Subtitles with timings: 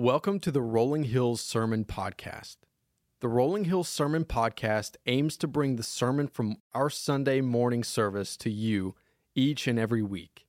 [0.00, 2.58] Welcome to the Rolling Hills Sermon Podcast.
[3.18, 8.36] The Rolling Hills Sermon Podcast aims to bring the sermon from our Sunday morning service
[8.36, 8.94] to you
[9.34, 10.46] each and every week.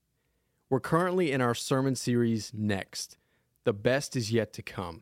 [0.69, 3.17] We're currently in our sermon series Next
[3.63, 5.01] The Best is Yet to Come.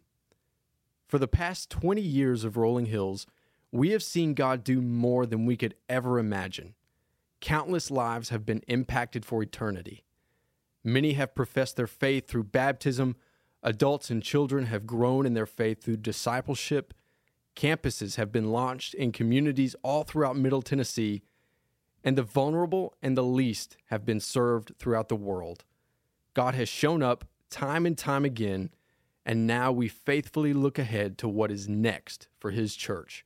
[1.10, 3.28] For the past 20 years of Rolling Hills,
[3.74, 6.74] we have seen God do more than we could ever imagine.
[7.42, 10.06] Countless lives have been impacted for eternity.
[10.86, 13.18] Many have professed their faith through baptism
[13.68, 16.94] Adults and children have grown in their faith through discipleship.
[17.54, 21.22] Campuses have been launched in communities all throughout Middle Tennessee,
[22.02, 25.66] and the vulnerable and the least have been served throughout the world.
[26.34, 28.70] God has shown up time and time again,
[29.26, 33.26] and now we faithfully look ahead to what is next for His church,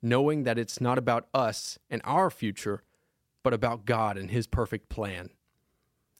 [0.00, 2.84] knowing that it's not about us and our future,
[3.42, 5.28] but about God and His perfect plan.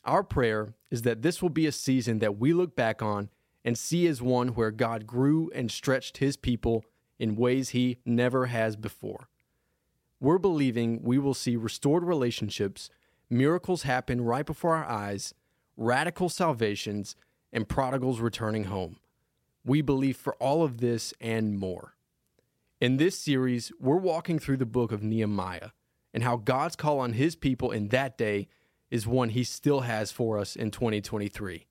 [0.05, 3.31] Our prayer is that this will be a season that we look back on
[3.65, 6.85] and see as one where God grew and stretched his people
[7.19, 9.29] in ways he never has before.
[10.21, 12.91] We're believing we will see restored relationships,
[13.31, 15.35] miracles happen right before our eyes,
[15.77, 17.17] radical salvations,
[17.53, 18.97] and prodigals returning home.
[19.65, 21.95] We believe for all of this and more.
[22.81, 25.71] In this series, we're walking through the book of Nehemiah
[26.13, 28.49] and how God's call on his people in that day
[28.91, 31.67] is one he still has for us in 2023.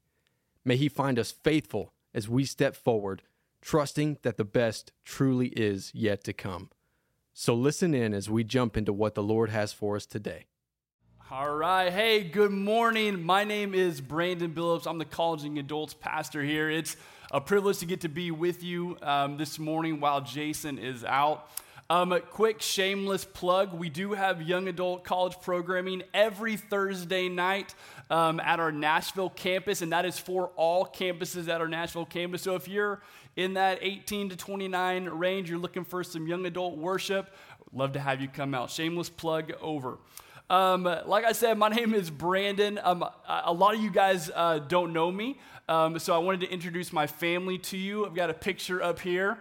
[0.66, 3.24] May He find us faithful as we step forward,
[3.62, 6.70] trusting that the best truly is yet to come.
[7.34, 10.46] So listen in as we jump into what the Lord has for us today.
[11.32, 11.92] All right.
[11.92, 13.24] Hey, good morning.
[13.24, 14.86] My name is Brandon Billups.
[14.86, 16.70] I'm the college and adults pastor here.
[16.70, 16.96] It's
[17.32, 21.50] a privilege to get to be with you um, this morning while Jason is out.
[21.90, 27.74] Um, a quick shameless plug we do have young adult college programming every Thursday night
[28.14, 32.44] um, at our Nashville campus, and that is for all campuses at our Nashville campus.
[32.44, 33.02] So if you're
[33.36, 37.34] in that 18 to 29 range, you're looking for some young adult worship,
[37.74, 38.70] love to have you come out.
[38.70, 39.98] Shameless plug over.
[40.48, 42.80] Um, like I said, my name is Brandon.
[42.84, 46.52] Um, a lot of you guys uh, don't know me, um, so I wanted to
[46.52, 48.06] introduce my family to you.
[48.06, 49.40] I've got a picture up here.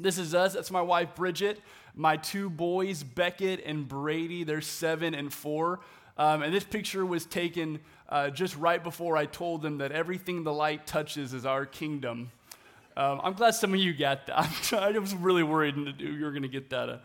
[0.00, 0.54] This is us.
[0.54, 1.60] That's my wife, Bridget.
[1.94, 4.44] My two boys, Beckett and Brady.
[4.44, 5.80] They're seven and four.
[6.18, 10.42] Um, and this picture was taken uh, just right before I told them that everything
[10.42, 12.30] the light touches is our kingdom.
[12.96, 14.72] Um, I'm glad some of you got that.
[14.72, 16.98] I was really worried you were going to get that, uh,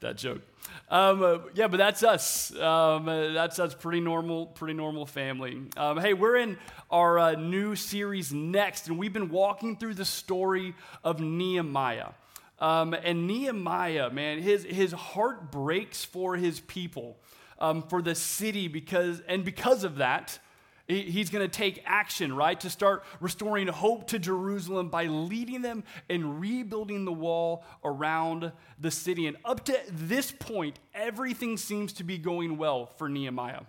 [0.00, 0.42] that joke.
[0.90, 2.54] Um, uh, yeah, but that's us.
[2.54, 3.74] Um, uh, that's us.
[3.74, 5.62] Pretty normal, pretty normal family.
[5.78, 6.58] Um, hey, we're in
[6.90, 12.10] our uh, new series next, and we've been walking through the story of Nehemiah.
[12.58, 17.16] Um, and Nehemiah, man, his, his heart breaks for his people
[17.58, 20.38] um, for the city because, and because of that,
[20.88, 25.84] he's going to take action, right, to start restoring hope to Jerusalem by leading them
[26.08, 29.26] and rebuilding the wall around the city.
[29.26, 33.62] And up to this point, everything seems to be going well for Nehemiah.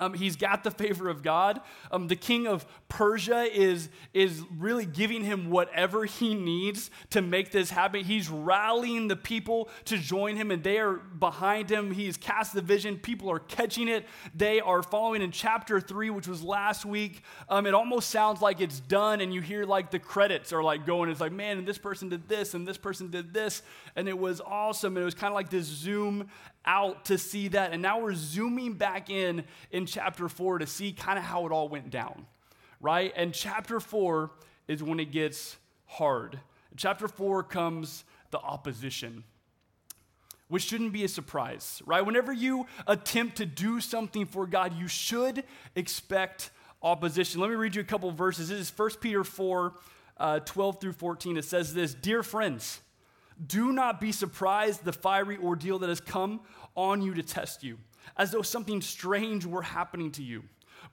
[0.00, 1.60] Um, he's got the favor of God.
[1.92, 7.52] Um, the king of Persia is, is really giving him whatever he needs to make
[7.52, 8.04] this happen.
[8.04, 11.92] He's rallying the people to join him, and they are behind him.
[11.92, 12.96] He's cast the vision.
[12.96, 14.06] People are catching it.
[14.34, 17.22] They are following in chapter three, which was last week.
[17.48, 20.86] Um, it almost sounds like it's done, and you hear like the credits are like
[20.86, 21.10] going.
[21.10, 23.62] It's like, man, and this person did this, and this person did this,
[23.94, 24.96] and it was awesome.
[24.96, 26.28] And it was kind of like this zoom
[26.64, 27.72] out to see that.
[27.72, 31.52] And now we're zooming back in in chapter four to see kind of how it
[31.52, 32.26] all went down,
[32.80, 33.12] right?
[33.16, 34.30] And chapter four
[34.68, 35.56] is when it gets
[35.86, 36.34] hard.
[36.34, 39.24] In chapter four comes the opposition,
[40.48, 42.04] which shouldn't be a surprise, right?
[42.04, 46.50] Whenever you attempt to do something for God, you should expect
[46.82, 47.40] opposition.
[47.40, 48.48] Let me read you a couple verses.
[48.48, 49.74] This is 1 Peter 4
[50.20, 51.36] uh, 12 through 14.
[51.36, 52.80] It says this Dear friends,
[53.44, 56.40] do not be surprised the fiery ordeal that has come
[56.74, 57.78] on you to test you,
[58.16, 60.44] as though something strange were happening to you.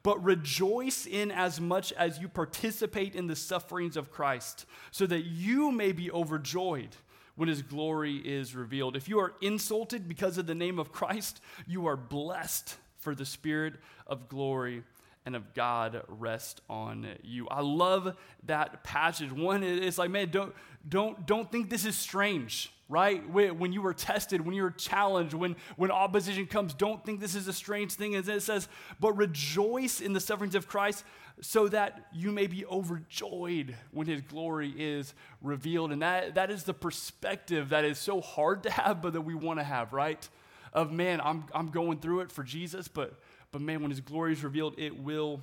[0.04, 5.26] But rejoice in as much as you participate in the sufferings of Christ, so that
[5.26, 6.96] you may be overjoyed
[7.36, 8.96] when his glory is revealed.
[8.96, 13.26] If you are insulted because of the name of Christ, you are blessed, for the
[13.26, 13.76] spirit
[14.06, 14.84] of glory
[15.28, 17.50] and of God rest on you.
[17.50, 18.16] I love
[18.46, 19.30] that passage.
[19.30, 20.56] One, it's like, man, don't,
[20.88, 23.30] don't, don't think this is strange, right?
[23.30, 27.36] When you were tested, when you were challenged, when, when opposition comes, don't think this
[27.36, 28.16] is a strange thing.
[28.16, 28.70] As it says,
[29.02, 31.04] but rejoice in the sufferings of Christ
[31.42, 35.92] so that you may be overjoyed when his glory is revealed.
[35.92, 39.36] And that, that is the perspective that is so hard to have, but that we
[39.36, 40.26] want to have, right?
[40.72, 43.20] Of man, I'm, I'm going through it for Jesus, but
[43.52, 45.42] but man, when his glory is revealed, it will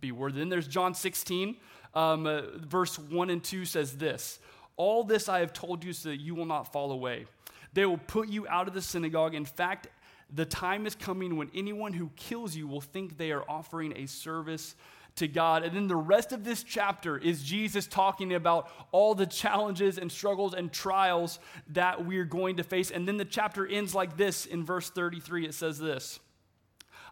[0.00, 0.40] be worthy.
[0.40, 1.56] Then there's John 16,
[1.94, 4.40] um, uh, verse 1 and 2 says this
[4.76, 7.26] All this I have told you so that you will not fall away.
[7.72, 9.34] They will put you out of the synagogue.
[9.34, 9.88] In fact,
[10.32, 14.06] the time is coming when anyone who kills you will think they are offering a
[14.06, 14.74] service
[15.16, 15.62] to God.
[15.62, 20.10] And then the rest of this chapter is Jesus talking about all the challenges and
[20.10, 21.38] struggles and trials
[21.68, 22.90] that we're going to face.
[22.90, 25.46] And then the chapter ends like this in verse 33.
[25.46, 26.18] It says this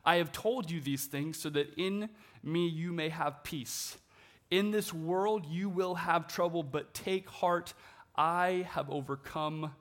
[0.04, 2.08] I have told you these things so that in
[2.43, 3.96] me you may have peace.
[4.50, 7.75] In this world you will have trouble, but take heart.
[8.16, 9.72] I have overcome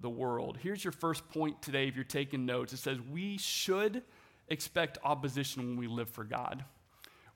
[0.00, 0.58] the world.
[0.60, 2.72] Here's your first point today if you're taking notes.
[2.72, 4.02] It says, We should
[4.48, 6.64] expect opposition when we live for God.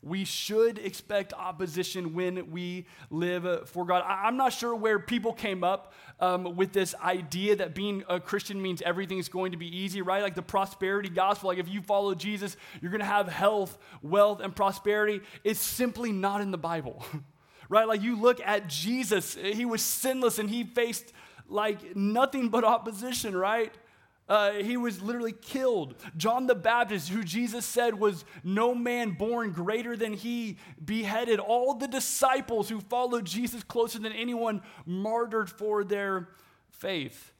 [0.00, 4.05] We should expect opposition when we live for God.
[4.06, 8.62] I'm not sure where people came up um, with this idea that being a Christian
[8.62, 10.23] means everything's going to be easy, right?
[10.23, 14.41] Like the prosperity gospel, like if you follow Jesus, you're going to have health, wealth,
[14.41, 15.21] and prosperity.
[15.43, 17.05] It's simply not in the Bible,
[17.69, 17.89] right?
[17.89, 21.12] Like you look at Jesus, he was sinless and he faced
[21.49, 23.75] like nothing but opposition, right?
[24.29, 25.95] Uh, he was literally killed.
[26.17, 31.41] John the Baptist, who Jesus said was no man born greater than he, beheaded.
[31.41, 36.29] All the disciples who followed Jesus closer than anyone, martyred for their
[36.71, 37.33] faith.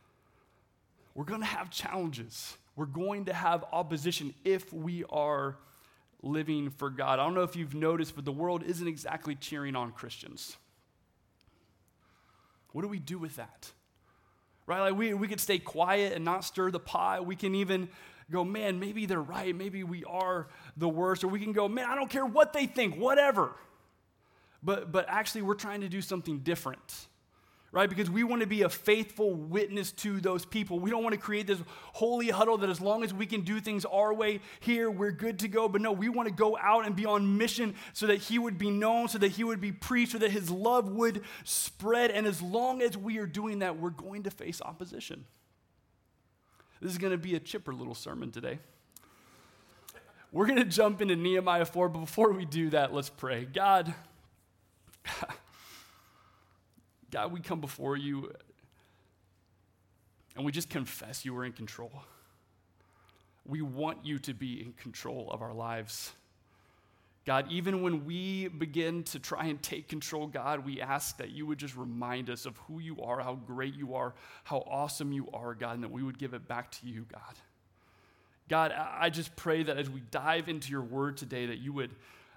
[1.15, 2.57] We're going to have challenges.
[2.75, 5.57] We're going to have opposition if we are
[6.23, 7.19] living for God.
[7.19, 10.57] I don't know if you've noticed, but the world isn't exactly cheering on Christians.
[12.73, 13.73] What do we do with that?
[14.69, 14.81] Right?
[14.81, 17.27] Like we, we could stay quiet and not stir the pot.
[17.27, 17.89] We can even
[18.31, 19.57] go, man, maybe they're right.
[19.57, 21.25] Maybe we are the worst.
[21.25, 23.53] Or we can go, man, I don't care what they think, whatever.
[24.63, 27.08] But, but actually, we're trying to do something different
[27.71, 27.89] right?
[27.89, 30.79] Because we want to be a faithful witness to those people.
[30.79, 31.61] We don't want to create this
[31.93, 35.41] holy huddle that as long as we can do things our way here, we're good
[35.41, 35.69] to go.
[35.69, 38.57] But no, we want to go out and be on mission so that He would
[38.57, 42.11] be known, so that He would be preached, so that His love would spread.
[42.11, 45.27] And as long as we are doing that, we're going to face opposition.
[46.81, 48.61] This is going to be a chipper little sermon today.
[50.31, 53.47] We're going to jump into Nehemiah 4, but before we do that, let's pray.
[53.47, 53.95] God,
[57.11, 58.33] God, we come before you
[60.37, 61.93] and we just confess you are in control.
[63.45, 66.13] We want you to be in control of our lives.
[67.25, 71.45] God, even when we begin to try and take control, God, we ask that you
[71.47, 74.15] would just remind us of who you are, how great you are,
[74.45, 77.35] how awesome you are, God, and that we would give it back to you, God.
[78.49, 81.95] God, I just pray that as we dive into your word today, that you would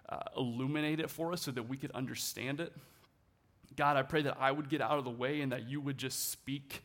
[0.10, 2.74] uh, illuminate it for us so that we could understand it.
[3.76, 5.98] God, I pray that I would get out of the way and that you would
[5.98, 6.84] just speak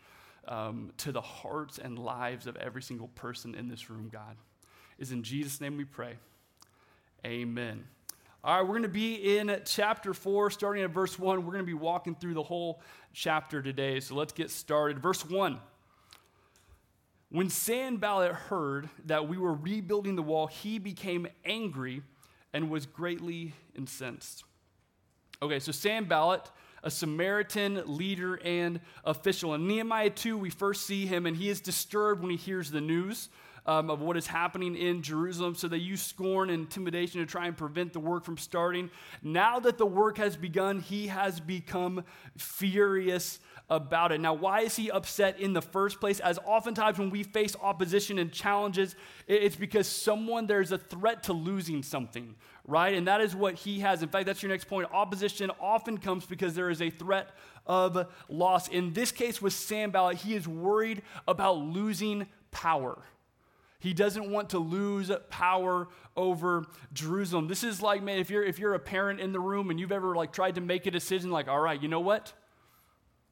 [0.48, 4.36] um, to the hearts and lives of every single person in this room, God.
[4.98, 6.14] Is in Jesus' name we pray.
[7.24, 7.84] Amen.
[8.44, 11.44] All right, we're going to be in chapter 4, starting at verse 1.
[11.44, 12.80] We're going to be walking through the whole
[13.12, 13.98] chapter today.
[13.98, 15.00] So let's get started.
[15.00, 15.58] Verse 1.
[17.28, 22.02] When Sanballat heard that we were rebuilding the wall, he became angry
[22.52, 24.44] and was greatly incensed.
[25.42, 26.50] Okay, so Sanballat
[26.82, 29.54] a Samaritan leader and official.
[29.54, 32.80] In Nehemiah 2, we first see him, and he is disturbed when he hears the
[32.80, 33.28] news.
[33.68, 35.56] Um, of what is happening in Jerusalem.
[35.56, 38.90] So they use scorn and intimidation to try and prevent the work from starting.
[39.24, 42.04] Now that the work has begun, he has become
[42.38, 44.20] furious about it.
[44.20, 46.20] Now, why is he upset in the first place?
[46.20, 48.94] As oftentimes when we face opposition and challenges,
[49.26, 52.36] it's because someone, there's a threat to losing something,
[52.66, 52.94] right?
[52.94, 54.02] And that is what he has.
[54.02, 54.88] In fact, that's your next point.
[54.92, 57.30] Opposition often comes because there is a threat
[57.66, 58.68] of loss.
[58.68, 62.98] In this case with Sanballat, he is worried about losing power.
[63.78, 67.46] He doesn't want to lose power over Jerusalem.
[67.46, 69.92] This is like, man, if you're if you're a parent in the room and you've
[69.92, 72.32] ever like tried to make a decision, like, all right, you know what?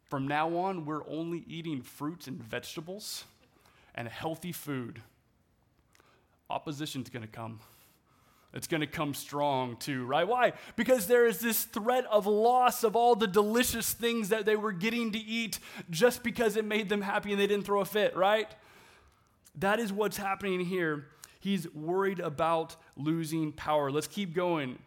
[0.04, 3.24] From now on, we're only eating fruits and vegetables
[3.94, 5.00] and healthy food.
[6.50, 7.58] Opposition's to come.
[8.54, 10.26] It's going to come strong too, right?
[10.26, 10.52] Why?
[10.76, 14.70] Because there is this threat of loss of all the delicious things that they were
[14.70, 15.58] getting to eat
[15.90, 18.48] just because it made them happy and they didn't throw a fit, right?
[19.56, 21.06] That is what's happening here.
[21.40, 23.90] He's worried about losing power.
[23.90, 24.78] Let's keep going.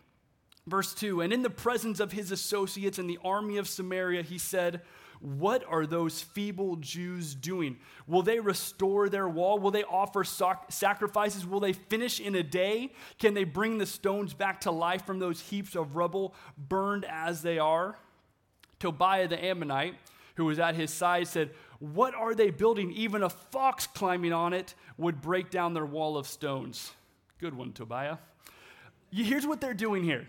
[0.65, 4.37] Verse 2 And in the presence of his associates in the army of Samaria, he
[4.37, 4.81] said,
[5.19, 7.77] what are those feeble Jews doing?
[8.05, 9.59] Will they restore their wall?
[9.59, 11.45] Will they offer sac- sacrifices?
[11.45, 12.93] Will they finish in a day?
[13.19, 17.41] Can they bring the stones back to life from those heaps of rubble burned as
[17.41, 17.97] they are?
[18.79, 19.95] Tobiah the Ammonite,
[20.35, 22.91] who was at his side, said, What are they building?
[22.91, 26.91] Even a fox climbing on it would break down their wall of stones.
[27.39, 28.17] Good one, Tobiah.
[29.11, 30.27] here's what they're doing here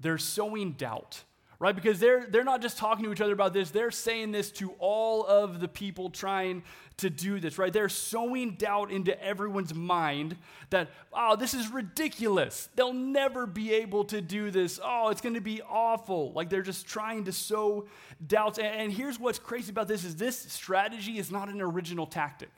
[0.00, 1.22] they're sowing doubt
[1.62, 1.76] right?
[1.76, 4.72] Because they're, they're not just talking to each other about this, they're saying this to
[4.80, 6.64] all of the people trying
[6.96, 7.72] to do this, right?
[7.72, 10.36] They're sowing doubt into everyone's mind
[10.70, 12.68] that, oh, this is ridiculous.
[12.74, 14.80] They'll never be able to do this.
[14.82, 16.32] Oh, it's going to be awful.
[16.32, 17.86] Like they're just trying to sow
[18.26, 18.58] doubts.
[18.58, 22.50] And, and here's what's crazy about this is this strategy is not an original tactic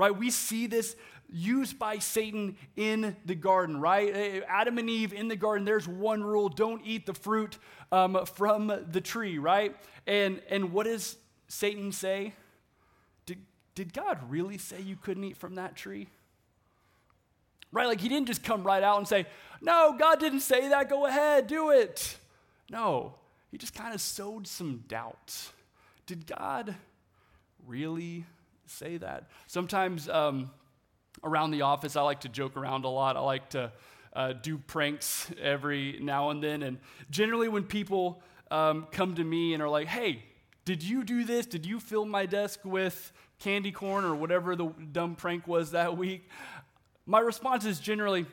[0.00, 0.16] right?
[0.16, 0.96] We see this
[1.32, 4.14] used by Satan in the garden, right?
[4.14, 7.58] Eh, Adam and Eve in the garden, there's one rule don't eat the fruit
[7.92, 9.76] um, from the tree, right?
[10.06, 11.16] And, and what does
[11.48, 12.34] Satan say?
[13.26, 13.38] Did,
[13.74, 16.08] did God really say you couldn't eat from that tree?
[17.72, 17.86] Right?
[17.86, 19.26] Like he didn't just come right out and say,
[19.60, 20.88] No, God didn't say that.
[20.88, 22.16] Go ahead, do it.
[22.68, 23.14] No,
[23.50, 25.50] he just kind of sowed some doubt.
[26.06, 26.74] Did God
[27.66, 28.24] really
[28.66, 29.28] say that?
[29.46, 30.50] Sometimes um,
[31.22, 33.16] around the office, I like to joke around a lot.
[33.16, 33.72] I like to
[34.12, 36.62] uh, do pranks every now and then.
[36.62, 36.78] And
[37.10, 40.22] generally, when people um, come to me and are like, hey,
[40.64, 41.46] did you do this?
[41.46, 45.96] Did you fill my desk with candy corn or whatever the dumb prank was that
[45.96, 46.28] week?
[47.06, 48.26] My response is generally,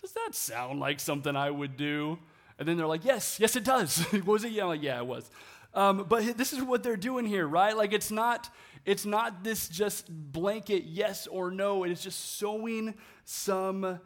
[0.00, 2.18] does that sound like something I would do?
[2.58, 4.04] And then they're like, yes, yes, it does.
[4.26, 4.52] was it?
[4.52, 5.30] Yeah, like, yeah, it was.
[5.74, 7.76] Um, but this is what they're doing here, right?
[7.76, 8.50] Like, it's not,
[8.84, 11.84] it's not this just blanket yes or no.
[11.84, 14.00] It is just sowing some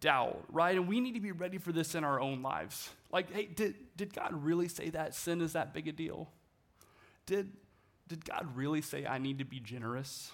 [0.00, 0.76] doubt, right?
[0.76, 2.90] And we need to be ready for this in our own lives.
[3.10, 6.28] Like, hey, did, did God really say that sin is that big a deal?
[7.26, 7.52] Did,
[8.06, 10.32] did God really say I need to be generous?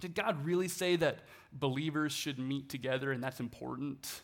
[0.00, 1.20] Did God really say that
[1.52, 4.22] believers should meet together and that's important?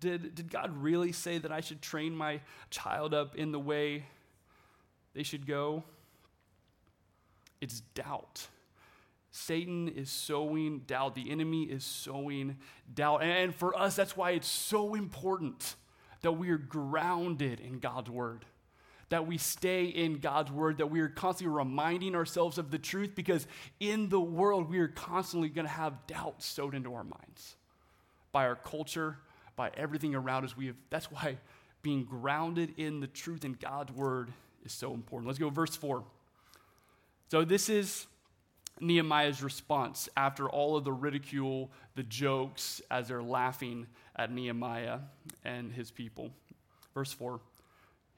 [0.00, 2.40] Did, did God really say that I should train my
[2.70, 4.06] child up in the way
[5.14, 5.84] they should go?
[7.60, 8.48] It's doubt.
[9.30, 11.16] Satan is sowing doubt.
[11.16, 12.56] The enemy is sowing
[12.94, 13.22] doubt.
[13.22, 15.74] And for us, that's why it's so important
[16.22, 18.44] that we are grounded in God's word,
[19.08, 23.16] that we stay in God's word, that we are constantly reminding ourselves of the truth
[23.16, 23.46] because
[23.80, 27.56] in the world, we are constantly going to have doubt sowed into our minds
[28.30, 29.18] by our culture,
[29.56, 30.56] by everything around us.
[30.56, 31.38] We have, that's why
[31.82, 34.32] being grounded in the truth in God's word
[34.64, 35.26] is so important.
[35.26, 36.04] Let's go, verse 4.
[37.30, 38.06] So, this is
[38.80, 44.98] Nehemiah's response after all of the ridicule, the jokes, as they're laughing at Nehemiah
[45.44, 46.30] and his people.
[46.92, 47.40] Verse 4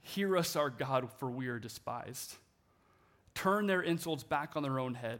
[0.01, 2.35] Hear us, our God, for we are despised.
[3.35, 5.19] Turn their insults back on their own head.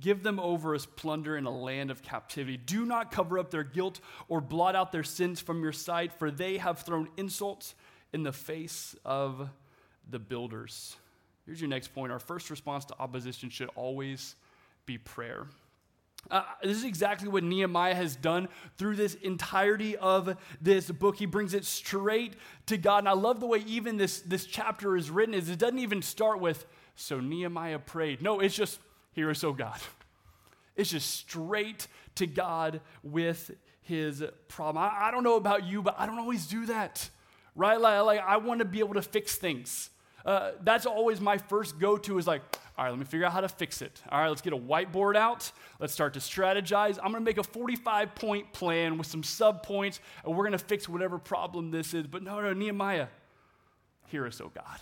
[0.00, 2.56] Give them over as plunder in a land of captivity.
[2.56, 6.30] Do not cover up their guilt or blot out their sins from your sight, for
[6.30, 7.74] they have thrown insults
[8.12, 9.48] in the face of
[10.10, 10.96] the builders.
[11.46, 12.12] Here's your next point.
[12.12, 14.36] Our first response to opposition should always
[14.86, 15.46] be prayer.
[16.30, 21.16] Uh, this is exactly what Nehemiah has done through this entirety of this book.
[21.16, 22.34] He brings it straight
[22.66, 22.98] to God.
[22.98, 26.00] And I love the way even this, this chapter is written is it doesn't even
[26.00, 28.22] start with, so Nehemiah prayed.
[28.22, 28.78] No, it's just,
[29.12, 29.80] here is so God.
[30.76, 34.82] It's just straight to God with his problem.
[34.84, 37.10] I, I don't know about you, but I don't always do that,
[37.56, 37.80] right?
[37.80, 39.90] Like, like I want to be able to fix things.
[40.24, 42.42] Uh, that's always my first go to is like,
[42.76, 44.02] all right, let me figure out how to fix it.
[44.10, 45.50] All right, let's get a whiteboard out.
[45.78, 46.98] Let's start to strategize.
[46.98, 50.58] I'm going to make a 45 point plan with some sub points, and we're going
[50.58, 52.06] to fix whatever problem this is.
[52.06, 53.08] But no, no, Nehemiah,
[54.08, 54.78] hear us, oh God.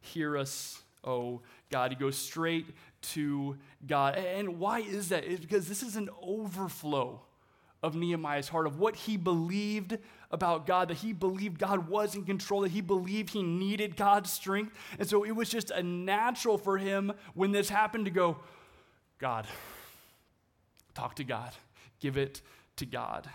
[0.00, 1.92] Hear us, oh God.
[1.92, 2.66] He goes straight
[3.02, 3.56] to
[3.86, 4.16] God.
[4.16, 5.24] And why is that?
[5.24, 7.22] It's because this is an overflow
[7.82, 9.98] of Nehemiah's heart, of what he believed
[10.30, 14.30] about God, that he believed God was in control, that he believed he needed God's
[14.30, 14.72] strength.
[14.98, 18.38] And so it was just a natural for him when this happened to go,
[19.18, 19.46] God,
[20.94, 21.52] talk to God,
[22.00, 22.40] give it
[22.76, 23.28] to God.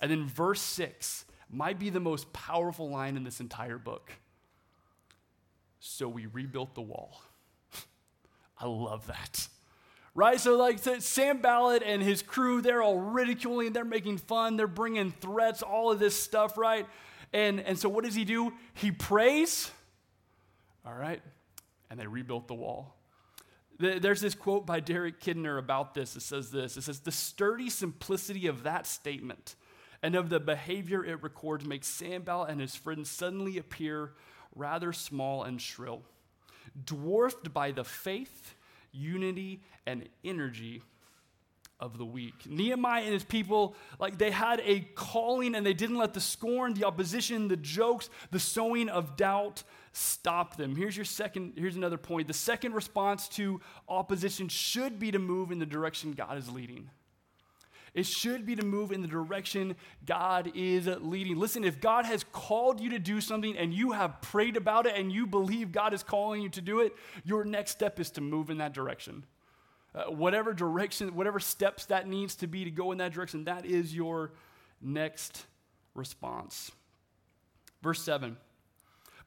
[0.00, 4.12] And then verse six might be the most powerful line in this entire book.
[5.80, 7.22] So we rebuilt the wall.
[8.58, 9.48] I love that
[10.18, 10.40] right?
[10.40, 15.62] So, like, Sanballat and his crew, they're all ridiculing, they're making fun, they're bringing threats,
[15.62, 16.86] all of this stuff, right?
[17.32, 18.52] And, and so, what does he do?
[18.74, 19.70] He prays,
[20.84, 21.22] all right?
[21.88, 22.96] And they rebuilt the wall.
[23.78, 26.16] There's this quote by Derek Kidner about this.
[26.16, 29.54] It says this It says, The sturdy simplicity of that statement
[30.02, 34.14] and of the behavior it records makes Sanballat and his friends suddenly appear
[34.56, 36.02] rather small and shrill,
[36.84, 38.56] dwarfed by the faith
[38.92, 40.82] unity and energy
[41.80, 42.34] of the weak.
[42.46, 46.74] Nehemiah and his people, like they had a calling and they didn't let the scorn,
[46.74, 50.76] the opposition, the jokes, the sowing of doubt stop them.
[50.76, 52.28] Here's your second, here's another point.
[52.28, 56.90] The second response to opposition should be to move in the direction God is leading.
[57.94, 61.38] It should be to move in the direction God is leading.
[61.38, 64.96] Listen, if God has called you to do something and you have prayed about it
[64.96, 68.20] and you believe God is calling you to do it, your next step is to
[68.20, 69.24] move in that direction.
[69.94, 73.64] Uh, whatever direction, whatever steps that needs to be to go in that direction, that
[73.64, 74.32] is your
[74.80, 75.46] next
[75.94, 76.70] response.
[77.82, 78.36] Verse 7.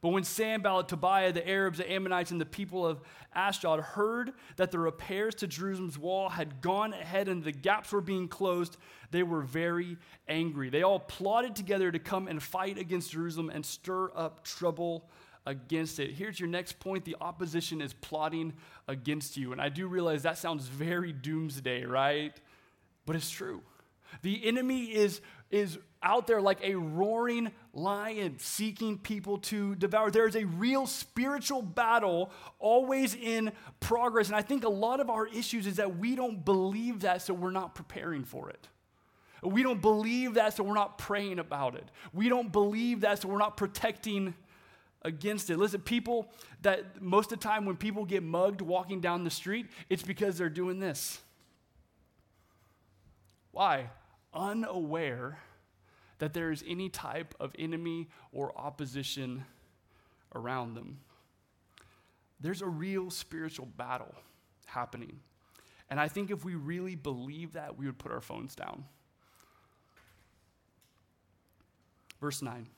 [0.02, 3.00] But when Sanballat, Tobiah, the Arabs, the Ammonites, and the people of
[3.34, 8.00] Ashdod heard that the repairs to Jerusalem's wall had gone ahead and the gaps were
[8.00, 8.76] being closed,
[9.12, 10.70] they were very angry.
[10.70, 15.08] They all plotted together to come and fight against Jerusalem and stir up trouble
[15.46, 16.10] against it.
[16.10, 18.54] Here's your next point the opposition is plotting
[18.88, 19.52] against you.
[19.52, 22.34] And I do realize that sounds very doomsday, right?
[23.06, 23.62] But it's true.
[24.22, 30.10] The enemy is, is out there like a roaring lion seeking people to devour.
[30.10, 34.28] There is a real spiritual battle always in progress.
[34.28, 37.34] And I think a lot of our issues is that we don't believe that, so
[37.34, 38.68] we're not preparing for it.
[39.42, 41.90] We don't believe that, so we're not praying about it.
[42.12, 44.34] We don't believe that, so we're not protecting
[45.02, 45.58] against it.
[45.58, 46.28] Listen, people
[46.62, 50.38] that most of the time when people get mugged walking down the street, it's because
[50.38, 51.20] they're doing this.
[53.50, 53.90] Why?
[54.32, 55.38] Unaware
[56.22, 59.44] that there is any type of enemy or opposition
[60.36, 61.00] around them.
[62.40, 64.14] There's a real spiritual battle
[64.66, 65.18] happening.
[65.90, 68.84] And I think if we really believe that, we would put our phones down.
[72.20, 72.68] Verse 9.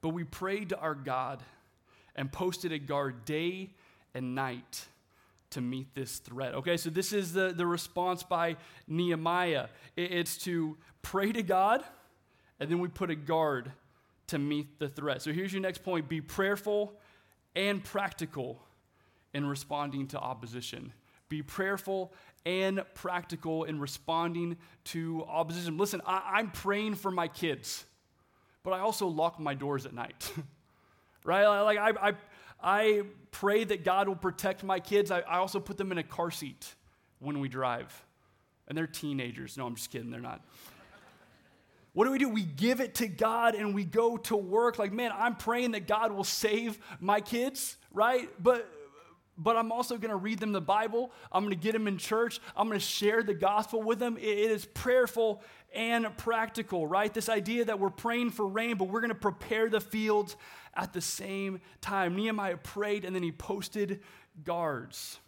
[0.00, 1.44] But we prayed to our God
[2.16, 3.70] and posted a guard day
[4.14, 4.84] and night
[5.50, 6.54] to meet this threat.
[6.54, 8.56] Okay, so this is the, the response by
[8.88, 9.68] Nehemiah.
[9.96, 11.84] It's to pray to God
[12.60, 13.72] and then we put a guard
[14.28, 15.22] to meet the threat.
[15.22, 16.92] So here's your next point be prayerful
[17.56, 18.62] and practical
[19.34, 20.92] in responding to opposition.
[21.28, 22.12] Be prayerful
[22.44, 25.78] and practical in responding to opposition.
[25.78, 27.84] Listen, I, am praying for my kids,
[28.62, 30.32] but I also lock my doors at night.
[31.24, 31.46] right?
[31.62, 32.12] Like I, I,
[32.62, 35.10] I pray that God will protect my kids.
[35.10, 36.74] I, I also put them in a car seat
[37.20, 38.04] when we drive.
[38.68, 39.56] And they're teenagers.
[39.56, 40.10] No, I'm just kidding.
[40.10, 40.44] They're not.
[41.92, 42.28] What do we do?
[42.28, 44.78] We give it to God and we go to work.
[44.78, 48.28] Like, man, I'm praying that God will save my kids, right?
[48.42, 48.68] But
[49.40, 51.10] but I'm also going to read them the Bible.
[51.32, 52.40] I'm going to get them in church.
[52.54, 54.18] I'm going to share the gospel with them.
[54.18, 55.42] It is prayerful
[55.74, 57.12] and practical, right?
[57.12, 60.36] This idea that we're praying for rain, but we're going to prepare the fields
[60.74, 62.16] at the same time.
[62.16, 64.00] Nehemiah prayed and then he posted
[64.44, 65.18] guards.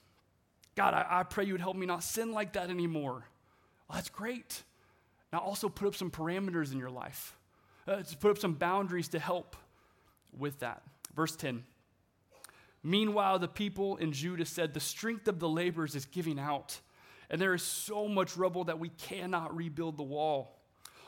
[0.74, 3.24] God, I, I pray you would help me not sin like that anymore.
[3.88, 4.62] Well, that's great.
[5.32, 7.36] Now, also put up some parameters in your life,
[7.88, 9.56] uh, to put up some boundaries to help
[10.36, 10.82] with that.
[11.14, 11.64] Verse 10.
[12.82, 16.80] Meanwhile, the people in Judah said, The strength of the laborers is giving out,
[17.30, 20.58] and there is so much rubble that we cannot rebuild the wall.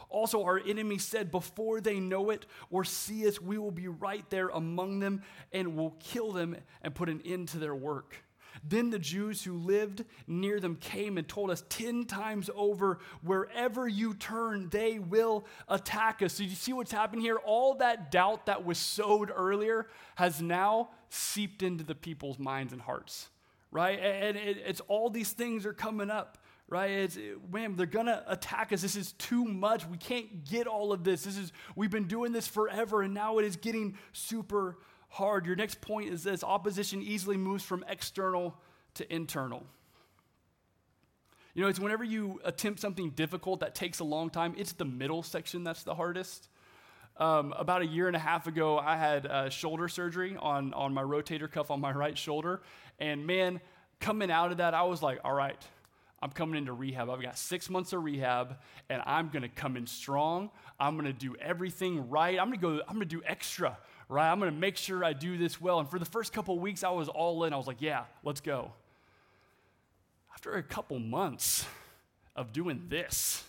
[0.08, 4.28] Also, our enemy said, Before they know it or see us, we will be right
[4.30, 8.23] there among them and will kill them and put an end to their work.
[8.62, 13.88] Then the Jews who lived near them came and told us 10 times over, wherever
[13.88, 16.34] you turn, they will attack us.
[16.34, 17.36] So you see what's happening here?
[17.36, 22.80] All that doubt that was sowed earlier has now seeped into the people's minds and
[22.80, 23.28] hearts,
[23.70, 23.98] right?
[23.98, 26.38] And it's all these things are coming up
[26.68, 26.90] right?
[26.90, 27.18] It's,
[27.52, 28.82] man, they're gonna attack us.
[28.82, 29.86] This is too much.
[29.86, 31.24] We can't get all of this.
[31.24, 34.78] This is we've been doing this forever, and now it is getting super
[35.14, 35.46] hard.
[35.46, 38.56] Your next point is this opposition easily moves from external
[38.94, 39.64] to internal.
[41.54, 44.84] You know, it's whenever you attempt something difficult that takes a long time, it's the
[44.84, 46.48] middle section that's the hardest.
[47.16, 50.92] Um, about a year and a half ago, I had uh, shoulder surgery on, on
[50.92, 52.60] my rotator cuff on my right shoulder.
[52.98, 53.60] And man,
[54.00, 55.62] coming out of that, I was like, all right,
[56.20, 57.08] I'm coming into rehab.
[57.08, 58.56] I've got six months of rehab,
[58.90, 60.50] and I'm going to come in strong.
[60.80, 62.36] I'm going to do everything right.
[62.36, 64.30] I'm going to go, I'm going to do extra right?
[64.30, 65.80] I'm going to make sure I do this well.
[65.80, 67.52] And for the first couple weeks, I was all in.
[67.52, 68.72] I was like, yeah, let's go.
[70.34, 71.66] After a couple months
[72.36, 73.44] of doing this,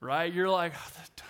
[0.00, 1.24] right, you're like, oh,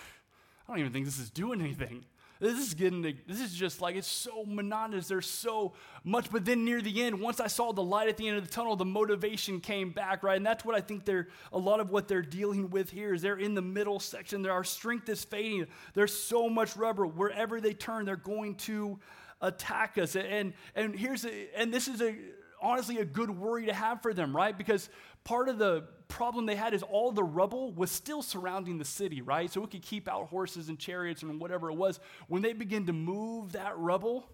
[0.68, 2.04] I don't even think this is doing anything.
[2.42, 5.06] This is getting, this is just like, it's so monotonous.
[5.06, 6.28] There's so much.
[6.28, 8.52] But then near the end, once I saw the light at the end of the
[8.52, 10.38] tunnel, the motivation came back, right?
[10.38, 13.22] And that's what I think they're, a lot of what they're dealing with here is
[13.22, 14.44] they're in the middle section.
[14.44, 15.68] Our strength is fading.
[15.94, 17.06] There's so much rubber.
[17.06, 18.98] Wherever they turn, they're going to
[19.40, 20.16] attack us.
[20.16, 22.16] And, and here's, a, and this is a,
[22.60, 24.58] honestly a good worry to have for them, right?
[24.58, 24.88] Because
[25.24, 29.22] part of the problem they had is all the rubble was still surrounding the city,
[29.22, 29.50] right?
[29.50, 32.00] So it could keep out horses and chariots and whatever it was.
[32.28, 34.28] When they begin to move that rubble,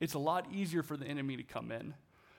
[0.00, 1.94] it's a lot easier for the enemy to come in.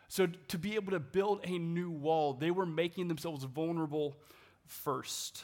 [0.07, 4.17] So to be able to build a new wall, they were making themselves vulnerable
[4.65, 5.43] first.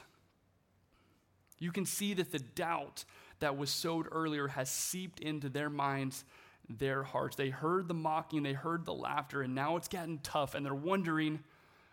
[1.60, 3.06] You can see that the doubt
[3.40, 6.24] that was sowed earlier has seeped into their minds,
[6.70, 7.36] their hearts.
[7.36, 10.74] They heard the mocking, they heard the laughter, and now it's gotten tough, and they're
[10.74, 11.40] wondering,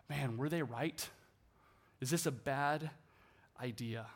[0.09, 1.09] man, were they right?
[2.01, 2.91] Is this a bad
[3.61, 4.07] idea?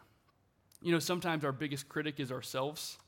[0.83, 2.99] You know, sometimes our biggest critic is ourselves,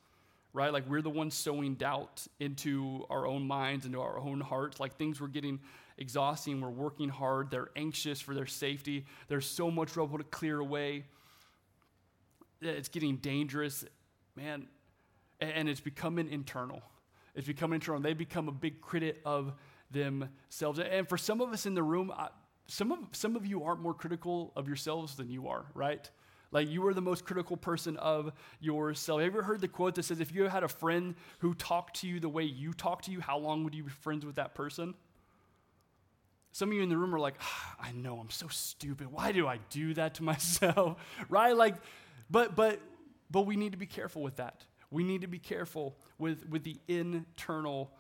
[0.53, 0.73] right?
[0.73, 4.81] Like we're the ones sowing doubt into our own minds, into our own hearts.
[4.81, 5.61] Like things were getting
[5.99, 10.61] exhausting, we're working hard, they're anxious for their safety, there's so much rubble to clear
[10.61, 11.05] away.
[12.61, 13.85] It's getting dangerous,
[14.37, 14.67] man,
[15.41, 16.83] and it's becoming internal.
[17.35, 18.01] It's becoming internal.
[18.01, 19.53] They become a big critic of
[19.91, 20.81] themselves.
[20.81, 22.13] And for some of us in the room,
[22.69, 26.09] some of, some of you aren't more critical of yourselves than you are, right?
[26.51, 29.21] Like you are the most critical person of yourself.
[29.21, 32.01] Have you ever heard the quote that says, if you had a friend who talked
[32.01, 34.37] to you the way you talk to you, how long would you be friends with
[34.37, 34.95] that person?
[36.53, 39.13] Some of you in the room are like, ah, I know, I'm so stupid.
[39.13, 40.99] Why do I do that to myself?
[41.29, 41.57] right?
[41.57, 41.75] Like,
[42.31, 42.81] but but
[43.31, 44.65] but we need to be careful with that.
[44.91, 47.91] We need to be careful with, with the internal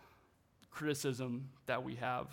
[0.70, 2.28] criticism that we have.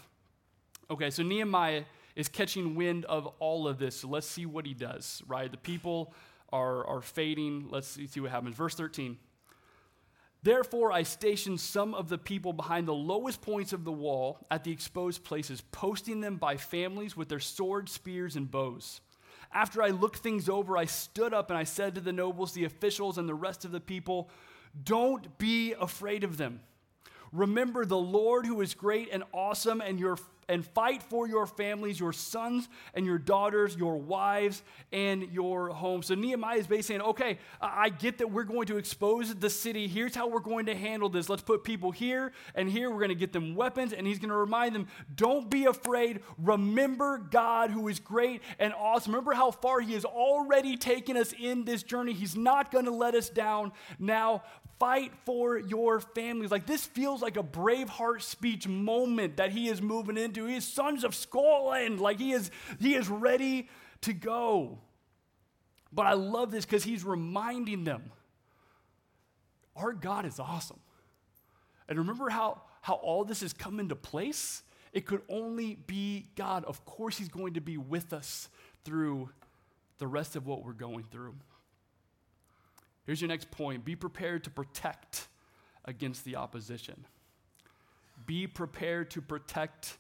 [0.90, 1.84] Okay, so Nehemiah
[2.16, 3.98] is catching wind of all of this.
[3.98, 5.52] So let's see what he does, right?
[5.52, 6.14] The people
[6.52, 7.68] are, are fading.
[7.70, 8.56] Let's see, see what happens.
[8.56, 9.18] Verse 13.
[10.46, 14.64] Therefore, I stationed some of the people behind the lowest points of the wall at
[14.64, 19.02] the exposed places, posting them by families with their swords, spears, and bows.
[19.52, 22.66] After I looked things over, I stood up and I said to the nobles, the
[22.66, 24.30] officials, and the rest of the people,
[24.84, 26.60] Don't be afraid of them.
[27.32, 32.00] Remember the Lord who is great and awesome, and your and fight for your families,
[32.00, 36.04] your sons and your daughters, your wives, and your home.
[36.04, 39.88] So Nehemiah is basically saying, okay, I get that we're going to expose the city.
[39.88, 41.30] Here's how we're going to handle this.
[41.30, 42.90] Let's put people here and here.
[42.90, 46.22] We're going to get them weapons, and he's going to remind them, don't be afraid.
[46.38, 49.14] Remember God who is great and awesome.
[49.14, 52.14] Remember how far he has already taken us in this journey.
[52.14, 53.72] He's not going to let us down.
[54.00, 54.44] Now,
[54.80, 56.52] fight for your families.
[56.52, 60.46] Like this feels like a Braveheart speech moment that he is moving into.
[60.46, 62.00] He is sons of Scotland.
[62.00, 63.70] Like he is, he is ready
[64.02, 64.80] to go.
[65.92, 68.12] But I love this because he's reminding them
[69.76, 70.80] our God is awesome.
[71.88, 74.64] And remember how, how all this has come into place?
[74.94, 76.64] It could only be God.
[76.66, 78.50] Of course, he's going to be with us
[78.86, 79.30] through
[79.98, 81.36] the rest of what we're going through.
[83.06, 85.28] Here's your next point be prepared to protect
[85.86, 87.06] against the opposition.
[88.26, 89.98] Be prepared to protect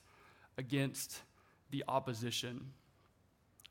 [0.57, 1.21] against
[1.71, 2.71] the opposition.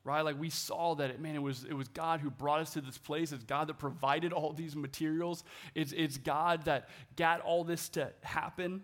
[0.05, 0.21] Right?
[0.21, 2.83] Like we saw that it, man, it was, it was God who brought us to
[2.83, 3.33] this place.
[3.33, 5.45] It's God that provided all these materials.
[5.75, 8.83] It's, it's God that got all this to happen.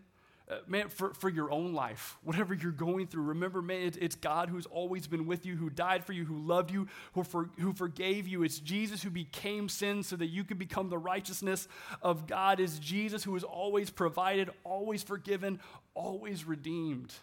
[0.51, 4.17] Uh, man, for, for your own life, whatever you're going through, remember, man, it, it's
[4.17, 7.51] God who's always been with you, who died for you, who loved you, who, for,
[7.61, 8.43] who forgave you.
[8.43, 11.69] It's Jesus who became sin so that you could become the righteousness
[12.03, 12.59] of God.
[12.59, 15.61] It's Jesus who has always provided, always forgiven,
[15.95, 17.15] always redeemed.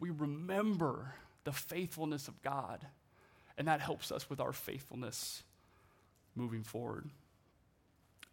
[0.00, 2.84] We remember the faithfulness of God,
[3.56, 5.44] and that helps us with our faithfulness
[6.34, 7.08] moving forward.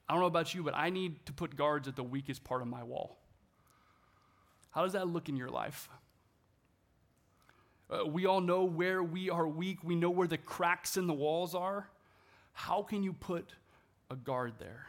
[0.10, 2.64] I don't know about you, but I need to put guards at the weakest part
[2.64, 3.21] of my wall.
[4.72, 5.90] How does that look in your life?
[7.90, 11.14] Uh, we all know where we are weak, we know where the cracks in the
[11.14, 11.90] walls are.
[12.54, 13.54] How can you put
[14.10, 14.88] a guard there?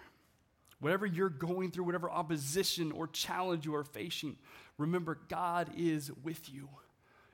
[0.79, 4.37] Whatever you're going through, whatever opposition or challenge you are facing,
[4.79, 6.69] remember God is with you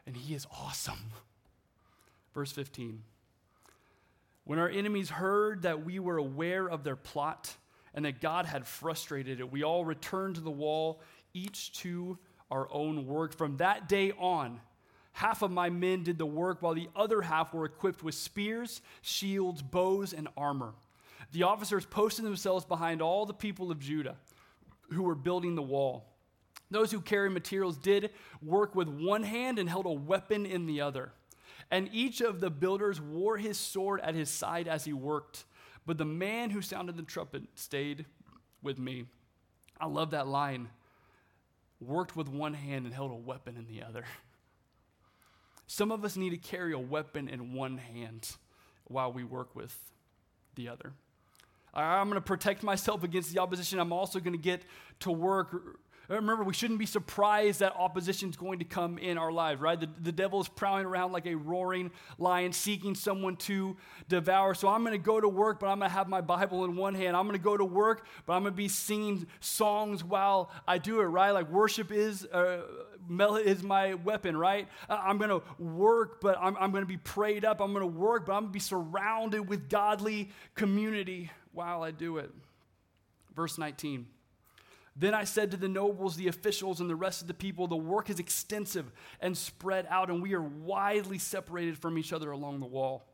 [0.06, 1.12] and He is awesome.
[2.34, 3.02] Verse 15.
[4.44, 7.54] When our enemies heard that we were aware of their plot
[7.92, 11.02] and that God had frustrated it, we all returned to the wall,
[11.34, 12.18] each to
[12.50, 13.36] our own work.
[13.36, 14.60] From that day on,
[15.12, 18.80] half of my men did the work, while the other half were equipped with spears,
[19.02, 20.74] shields, bows, and armor.
[21.32, 24.16] The officers posted themselves behind all the people of Judah
[24.90, 26.06] who were building the wall.
[26.70, 28.10] Those who carried materials did
[28.42, 31.12] work with one hand and held a weapon in the other.
[31.70, 35.44] And each of the builders wore his sword at his side as he worked.
[35.86, 38.06] But the man who sounded the trumpet stayed
[38.62, 39.06] with me.
[39.80, 40.68] I love that line
[41.80, 44.04] worked with one hand and held a weapon in the other.
[45.66, 48.36] Some of us need to carry a weapon in one hand
[48.84, 49.78] while we work with
[50.54, 50.92] the other.
[51.74, 53.78] I'm going to protect myself against the opposition.
[53.78, 54.62] I'm also going to get
[55.00, 59.30] to work Remember, we shouldn't be surprised that opposition is going to come in our
[59.30, 59.78] lives, right?
[59.78, 63.76] The, the devil is prowling around like a roaring lion, seeking someone to
[64.08, 64.54] devour.
[64.54, 66.76] So I'm going to go to work, but I'm going to have my Bible in
[66.76, 67.14] one hand.
[67.14, 70.78] I'm going to go to work, but I'm going to be singing songs while I
[70.78, 71.32] do it, right?
[71.32, 72.62] Like worship is, uh,
[73.44, 74.66] is my weapon, right?
[74.88, 77.60] I'm going to work, but I'm, I'm going to be prayed up.
[77.60, 81.90] I'm going to work, but I'm going to be surrounded with godly community while I
[81.90, 82.30] do it.
[83.36, 84.06] Verse 19.
[84.98, 87.76] Then I said to the nobles, the officials, and the rest of the people, The
[87.76, 92.58] work is extensive and spread out, and we are widely separated from each other along
[92.58, 93.06] the wall.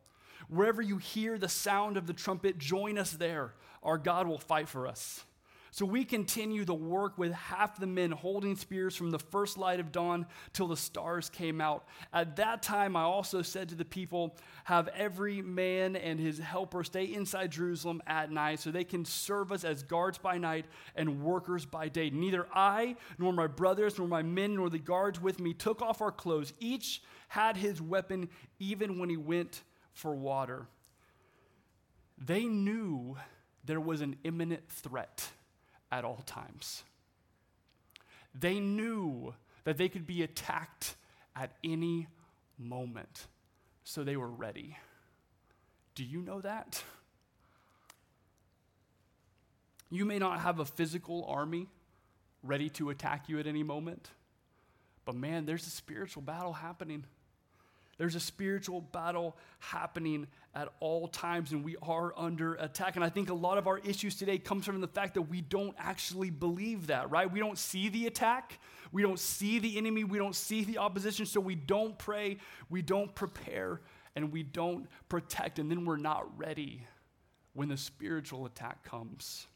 [0.49, 3.53] Wherever you hear the sound of the trumpet, join us there.
[3.83, 5.25] Our God will fight for us.
[5.75, 9.81] So we continue the work with half the men holding spears from the first light
[9.81, 11.85] of dawn till the stars came out.
[12.13, 16.85] At that time, I also said to the people, Have every man and his helper
[16.85, 21.25] stay inside Jerusalem at night so they can serve us as guards by night and
[21.25, 22.09] workers by day.
[22.09, 26.01] Neither I, nor my brothers, nor my men, nor the guards with me took off
[26.01, 26.53] our clothes.
[26.61, 28.29] Each had his weapon,
[28.61, 30.69] even when he went for water.
[32.17, 33.17] They knew
[33.65, 35.33] there was an imminent threat
[35.95, 36.83] at all times.
[38.35, 40.97] They knew that they could be attacked
[41.37, 42.09] at any
[42.59, 43.29] moment,
[43.85, 44.77] so they were ready.
[45.95, 46.83] Do you know that?
[49.89, 51.69] You may not have a physical army
[52.43, 54.11] ready to attack you at any moment,
[55.05, 57.05] but man, there's a spiritual battle happening.
[57.97, 62.97] There's a spiritual battle happening at all times, and we are under attack.
[62.97, 65.41] And I think a lot of our issues today comes from the fact that we
[65.41, 67.31] don't actually believe that, right?
[67.31, 68.59] We don't see the attack,
[68.93, 72.39] we don't see the enemy, we don't see the opposition, so we don't pray,
[72.71, 73.81] we don't prepare,
[74.17, 76.87] and we don't protect, and then we're not ready
[77.55, 79.47] when the spiritual attack comes.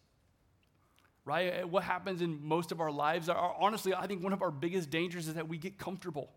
[1.24, 1.52] Right?
[1.52, 4.50] Eh, what happens in most of our lives, are, honestly, I think one of our
[4.50, 6.30] biggest dangers is that we get comfortable,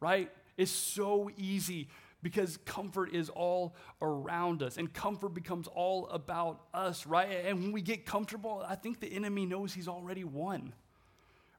[0.00, 0.30] right?
[0.56, 1.88] Is so easy
[2.22, 7.44] because comfort is all around us and comfort becomes all about us, right?
[7.46, 10.72] And when we get comfortable, I think the enemy knows he's already won.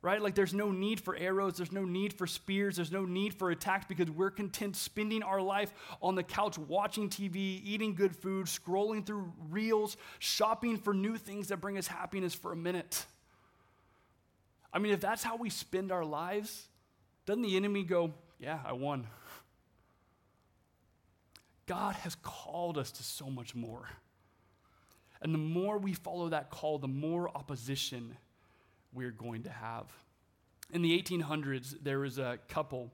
[0.02, 0.22] Right?
[0.22, 3.50] Like there's no need for arrows, there's no need for spears, there's no need for
[3.50, 8.46] attacks because we're content spending our life on the couch watching TV, eating good food,
[8.46, 13.06] scrolling through reels, shopping for new things that bring us happiness for a minute.
[14.72, 16.68] I mean, if that's how we spend our lives,
[17.26, 19.08] doesn't the enemy go, yeah, I won.
[21.66, 23.90] God has called us to so much more.
[25.22, 28.16] And the more we follow that call, the more opposition
[28.94, 29.86] we're going to have.
[30.72, 32.94] In the 1800s, there was a couple,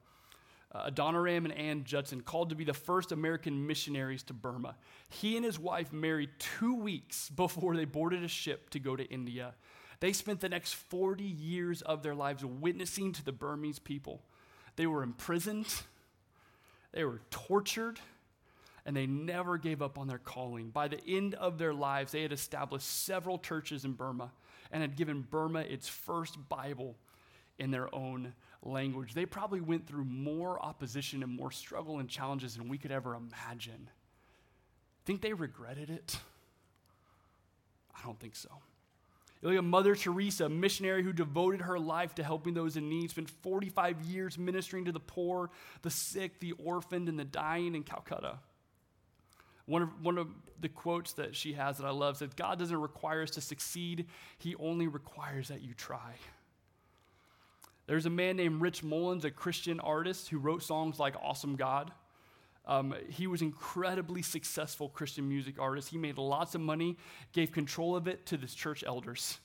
[0.73, 4.75] uh, Adoniram and Ann Judson, called to be the first American missionaries to Burma.
[5.10, 9.03] He and his wife married two weeks before they boarded a ship to go to
[9.03, 9.53] India.
[9.99, 14.23] They spent the next 40 years of their lives witnessing to the Burmese people.
[14.76, 15.68] They were imprisoned,
[16.92, 18.00] they were tortured,
[18.86, 20.70] and they never gave up on their calling.
[20.70, 24.32] By the end of their lives, they had established several churches in Burma
[24.72, 26.96] and had given Burma its first Bible
[27.60, 28.34] in their own
[28.64, 29.14] language.
[29.14, 33.16] They probably went through more opposition and more struggle and challenges than we could ever
[33.16, 33.90] imagine.
[35.06, 36.18] Think they regretted it?
[37.96, 38.50] I don't think so.
[39.43, 43.10] Look at Mother Teresa, a missionary who devoted her life to helping those in need,
[43.10, 45.49] spent 45 years ministering to the poor,
[45.82, 48.39] the sick, the orphaned, and the dying in Calcutta.
[49.65, 50.27] One of, one of
[50.62, 54.08] the quotes that she has that I love says, God doesn't require us to succeed,
[54.38, 56.13] He only requires that you try.
[57.86, 61.91] There's a man named Rich Mullins, a Christian artist, who wrote songs like Awesome God.
[62.65, 65.89] Um, he was incredibly successful Christian music artist.
[65.89, 66.97] He made lots of money,
[67.34, 69.39] gave control of it to the church elders.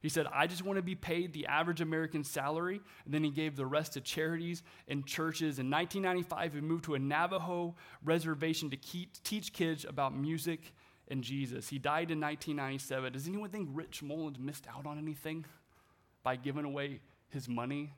[0.00, 2.80] He said, I just want to be paid the average American salary.
[3.04, 5.58] And then he gave the rest to charities and churches.
[5.58, 8.78] In 1995, he moved to a Navajo reservation to
[9.22, 10.72] teach kids about music
[11.08, 11.68] and Jesus.
[11.68, 13.12] He died in 1997.
[13.12, 15.44] Does anyone think Rich Mullins missed out on anything
[16.22, 17.92] by giving away his money,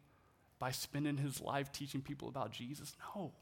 [0.59, 2.97] by spending his life teaching people about Jesus?
[3.15, 3.33] No.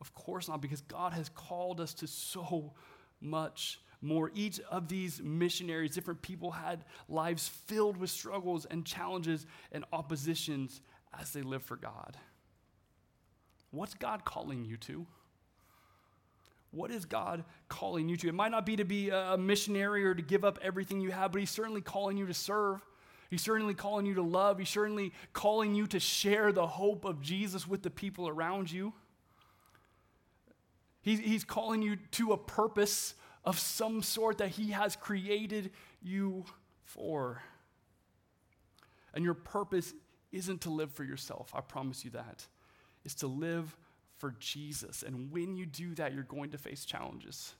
[0.00, 2.72] Of course not, because God has called us to so
[3.20, 4.30] much more.
[4.34, 10.80] Each of these missionaries, different people, had lives filled with struggles and challenges and oppositions
[11.18, 12.16] as they lived for God.
[13.70, 15.06] What's God calling you to?
[16.70, 18.28] What is God calling you to?
[18.28, 21.32] It might not be to be a missionary or to give up everything you have,
[21.32, 22.80] but He's certainly calling you to serve.
[23.30, 24.58] He's certainly calling you to love.
[24.58, 28.92] He's certainly calling you to share the hope of Jesus with the people around you.
[31.08, 35.70] He's, he's calling you to a purpose of some sort that He has created
[36.02, 36.44] you
[36.84, 37.42] for.
[39.14, 39.94] And your purpose
[40.32, 41.50] isn't to live for yourself.
[41.54, 42.46] I promise you that.
[43.06, 43.74] It's to live
[44.18, 45.02] for Jesus.
[45.02, 47.54] And when you do that, you're going to face challenges,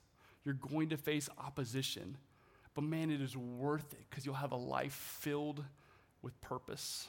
[0.45, 2.17] you're going to face opposition.
[2.75, 5.65] But man, it is worth it because you'll have a life filled
[6.21, 7.07] with purpose.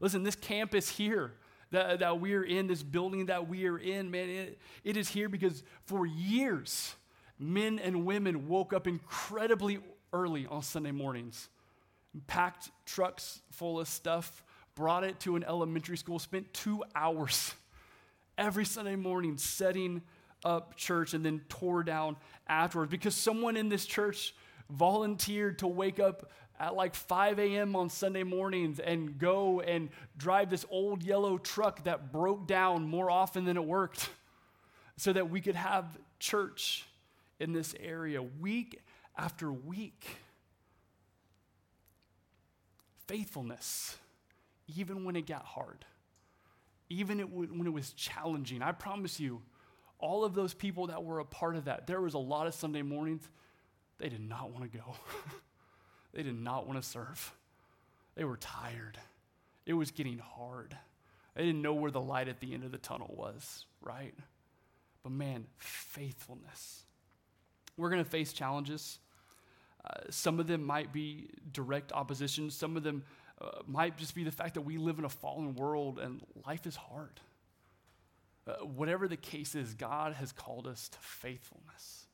[0.00, 1.34] Listen, this campus here
[1.70, 5.28] that, that we're in, this building that we are in, man, it, it is here
[5.28, 6.94] because for years,
[7.38, 9.78] men and women woke up incredibly
[10.12, 11.48] early on Sunday mornings,
[12.26, 17.54] packed trucks full of stuff, brought it to an elementary school, spent two hours
[18.38, 20.02] every Sunday morning setting
[20.44, 24.34] up church and then tore down afterwards because someone in this church
[24.70, 27.76] volunteered to wake up at like 5 a.m.
[27.76, 33.10] on Sunday mornings and go and drive this old yellow truck that broke down more
[33.10, 34.08] often than it worked
[34.96, 36.86] so that we could have church
[37.38, 38.80] in this area week
[39.16, 40.06] after week.
[43.06, 43.96] Faithfulness,
[44.76, 45.84] even when it got hard,
[46.88, 48.62] even when it was challenging.
[48.62, 49.42] I promise you,
[49.98, 52.54] all of those people that were a part of that, there was a lot of
[52.54, 53.28] Sunday mornings,
[53.98, 54.84] they did not want to go.
[56.16, 57.34] they did not want to serve.
[58.14, 58.96] They were tired.
[59.66, 60.74] It was getting hard.
[61.34, 64.14] They didn't know where the light at the end of the tunnel was, right?
[65.02, 66.84] But man, faithfulness.
[67.76, 68.98] We're going to face challenges.
[69.84, 73.04] Uh, some of them might be direct opposition, some of them
[73.38, 76.66] uh, might just be the fact that we live in a fallen world and life
[76.66, 77.20] is hard.
[78.48, 82.05] Uh, whatever the case is, God has called us to faithfulness.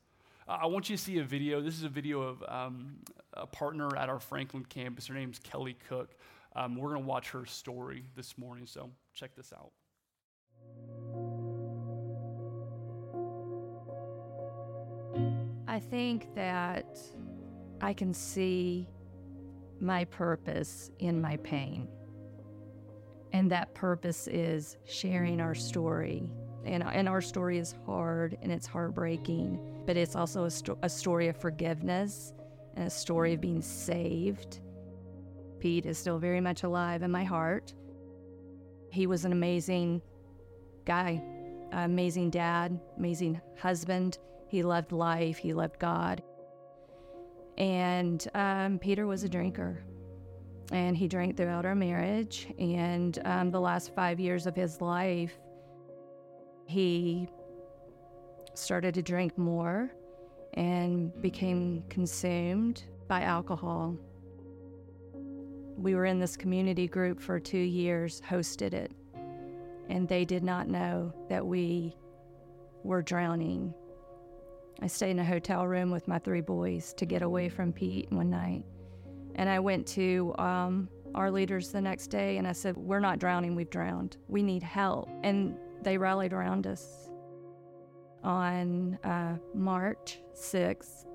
[0.47, 1.61] Uh, I want you to see a video.
[1.61, 2.97] This is a video of um,
[3.33, 5.07] a partner at our Franklin campus.
[5.07, 6.15] Her name's Kelly Cook.
[6.55, 9.71] Um, we're going to watch her story this morning, so check this out.
[15.67, 16.99] I think that
[17.81, 18.87] I can see
[19.79, 21.87] my purpose in my pain.
[23.31, 26.29] And that purpose is sharing our story.
[26.65, 30.89] And, and our story is hard and it's heartbreaking, but it's also a, sto- a
[30.89, 32.33] story of forgiveness
[32.75, 34.61] and a story of being saved.
[35.59, 37.73] Pete is still very much alive in my heart.
[38.91, 40.01] He was an amazing
[40.85, 41.23] guy,
[41.71, 44.17] amazing dad, amazing husband.
[44.49, 46.21] He loved life, he loved God.
[47.57, 49.83] And um, Peter was a drinker.
[50.71, 52.47] And he drank throughout our marriage.
[52.57, 55.33] And um, the last five years of his life,
[56.65, 57.29] he
[58.53, 59.91] started to drink more
[60.53, 63.95] and became consumed by alcohol.
[65.75, 68.91] We were in this community group for two years, hosted it,
[69.89, 71.95] and they did not know that we
[72.83, 73.73] were drowning
[74.83, 78.11] I stayed in a hotel room with my three boys to get away from Pete
[78.11, 78.65] one night.
[79.35, 83.17] And I went to um, our leaders the next day and I said, We're not
[83.17, 84.17] drowning, we've drowned.
[84.27, 85.09] We need help.
[85.23, 87.07] And they rallied around us.
[88.23, 91.05] On uh, March 6,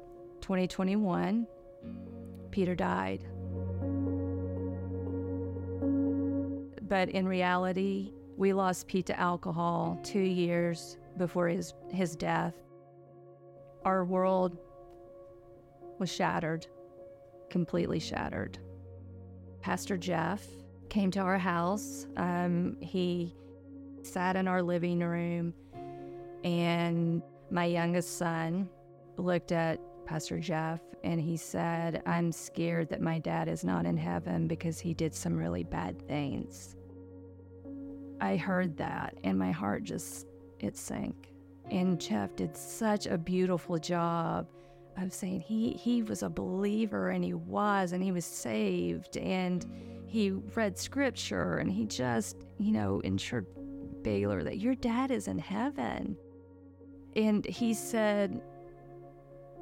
[0.40, 1.46] 2021,
[2.50, 3.24] Peter died.
[6.82, 12.54] But in reality, we lost Pete to alcohol two years before his, his death
[13.84, 14.58] our world
[15.98, 16.66] was shattered,
[17.48, 18.58] completely shattered.
[19.62, 20.46] Pastor Jeff
[20.88, 22.06] came to our house.
[22.16, 23.34] Um, he
[24.02, 25.54] sat in our living room,
[26.44, 28.68] and my youngest son
[29.16, 33.96] looked at Pastor Jeff and he said, I'm scared that my dad is not in
[33.96, 36.76] heaven because he did some really bad things.
[38.20, 40.26] I heard that and my heart just,
[40.60, 41.28] it sank.
[41.70, 44.48] And Jeff did such a beautiful job
[44.96, 49.64] of saying he, he was a believer and he was, and he was saved, and
[50.06, 53.46] he read scripture, and he just, you know, ensured
[54.02, 56.16] Baylor that your dad is in heaven.
[57.16, 58.40] And he said,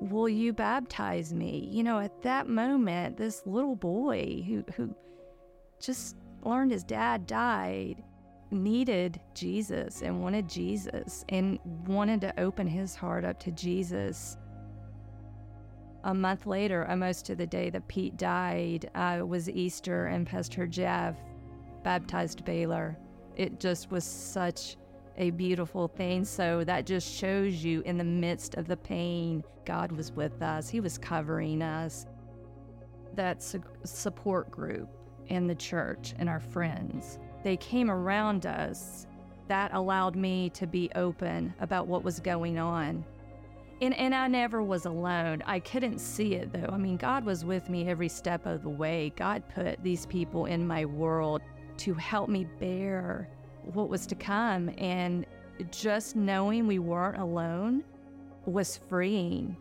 [0.00, 1.68] Will you baptize me?
[1.72, 4.94] You know, at that moment, this little boy who, who
[5.80, 8.02] just learned his dad died
[8.50, 14.36] needed Jesus and wanted Jesus and wanted to open his heart up to Jesus.
[16.04, 20.66] A month later, almost to the day that Pete died, uh, was Easter, and Pastor
[20.66, 21.16] Jeff
[21.82, 22.96] baptized Baylor.
[23.34, 24.76] It just was such
[25.16, 26.24] a beautiful thing.
[26.24, 30.68] So that just shows you in the midst of the pain, God was with us,
[30.68, 32.06] He was covering us.
[33.14, 34.88] That su- support group
[35.30, 39.06] and the church and our friends they came around us,
[39.46, 43.04] that allowed me to be open about what was going on.
[43.80, 45.44] And, and I never was alone.
[45.46, 46.68] I couldn't see it though.
[46.72, 49.12] I mean, God was with me every step of the way.
[49.14, 51.40] God put these people in my world
[51.76, 53.28] to help me bear
[53.72, 54.70] what was to come.
[54.78, 55.26] And
[55.70, 57.84] just knowing we weren't alone
[58.44, 59.56] was freeing.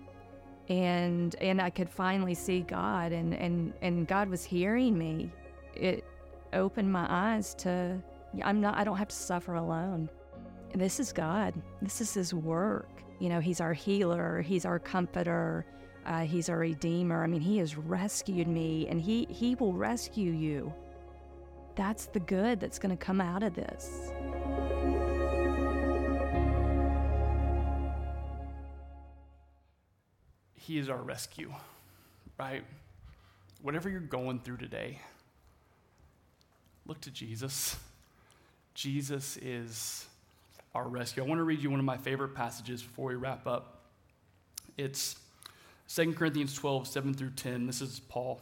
[0.68, 5.32] And and I could finally see God and, and, and God was hearing me.
[5.76, 6.04] It
[6.54, 8.02] opened my eyes to
[8.44, 10.10] I'm not I don't have to suffer alone.
[10.74, 11.54] This is God.
[11.82, 12.90] This is his work.
[13.20, 15.66] You know, he's our healer, he's our comforter,
[16.06, 17.24] uh, he's our redeemer.
[17.24, 20.74] I mean, he has rescued me and he he will rescue you.
[21.76, 24.12] That's the good that's going to come out of this.
[30.56, 31.54] He is our rescue,
[32.40, 32.64] right?
[33.62, 35.00] Whatever you're going through today,
[36.88, 37.78] look to Jesus.
[38.74, 40.08] Jesus is
[40.74, 41.24] our rescue.
[41.24, 43.84] I want to read you one of my favorite passages before we wrap up.
[44.78, 45.18] It's
[45.88, 47.68] 2 Corinthians 12, 7 through 10.
[47.68, 48.42] This is Paul.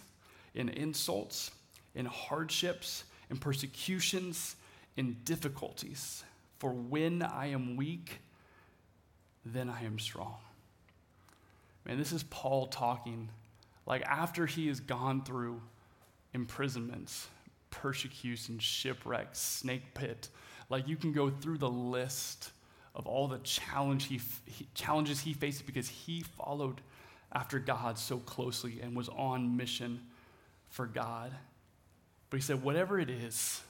[0.55, 1.51] in insults,
[1.95, 4.55] in hardships, in persecutions,
[4.97, 6.23] in difficulties.
[6.59, 8.19] For when I am weak,
[9.45, 10.37] then I am strong.
[11.85, 13.29] Man, this is Paul talking.
[13.85, 15.61] Like after he has gone through
[16.33, 17.27] imprisonments,
[17.71, 20.29] persecution, shipwrecks, snake pit,
[20.69, 22.51] like you can go through the list
[22.93, 26.81] of all the challenge he, he, challenges he faced because he followed
[27.33, 30.01] after God so closely and was on mission
[30.71, 31.31] for God.
[32.29, 33.61] But he said, whatever it is,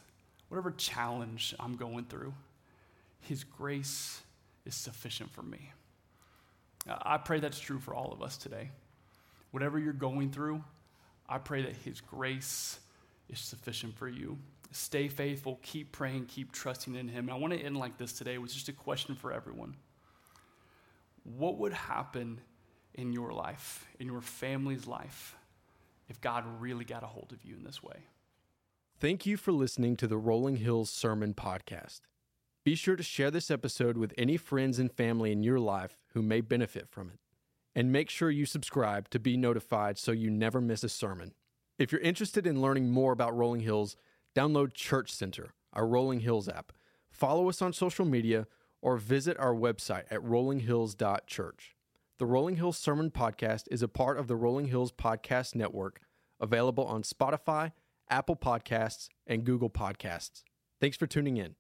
[0.48, 2.34] whatever challenge I'm going through,
[3.20, 4.22] his grace
[4.66, 5.72] is sufficient for me.
[6.88, 8.70] I pray that's true for all of us today.
[9.52, 10.64] Whatever you're going through,
[11.30, 12.80] I pray that His grace
[13.30, 14.38] is sufficient for you.
[14.72, 17.26] Stay faithful, keep praying, keep trusting in Him.
[17.26, 19.76] And I want to end like this today with just a question for everyone.
[21.24, 22.40] What would happen
[22.96, 25.36] in your life, in your family's life,
[26.12, 28.06] if God really got a hold of you in this way?
[29.00, 32.02] Thank you for listening to the Rolling Hills Sermon Podcast.
[32.66, 36.22] Be sure to share this episode with any friends and family in your life who
[36.22, 37.20] may benefit from it.
[37.74, 41.34] And make sure you subscribe to be notified so you never miss a sermon.
[41.80, 43.96] If you're interested in learning more about Rolling Hills,
[44.36, 46.74] download Church Center, our Rolling Hills app.
[47.10, 48.48] Follow us on social media
[48.82, 51.76] or visit our website at rollinghills.church.
[52.22, 56.02] The Rolling Hills Sermon Podcast is a part of the Rolling Hills Podcast Network,
[56.40, 57.72] available on Spotify,
[58.12, 60.44] Apple Podcasts, and Google Podcasts.
[60.80, 61.56] Thanks for tuning in.